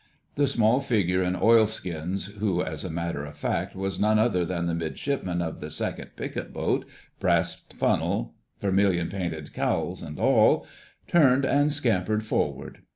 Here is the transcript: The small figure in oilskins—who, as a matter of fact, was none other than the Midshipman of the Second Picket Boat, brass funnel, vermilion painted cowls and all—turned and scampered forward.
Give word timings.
The 0.33 0.47
small 0.47 0.79
figure 0.79 1.21
in 1.21 1.35
oilskins—who, 1.35 2.63
as 2.63 2.83
a 2.83 2.89
matter 2.89 3.23
of 3.23 3.37
fact, 3.37 3.75
was 3.75 3.99
none 3.99 4.17
other 4.17 4.43
than 4.43 4.65
the 4.65 4.73
Midshipman 4.73 5.43
of 5.43 5.59
the 5.59 5.69
Second 5.69 6.15
Picket 6.15 6.51
Boat, 6.51 6.85
brass 7.19 7.67
funnel, 7.77 8.33
vermilion 8.59 9.09
painted 9.09 9.53
cowls 9.53 10.01
and 10.01 10.17
all—turned 10.19 11.45
and 11.45 11.71
scampered 11.71 12.25
forward. 12.25 12.79